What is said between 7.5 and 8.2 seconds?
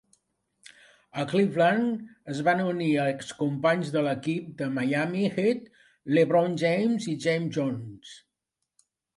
Jones.